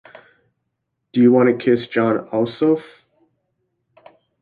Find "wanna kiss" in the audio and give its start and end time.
1.31-1.87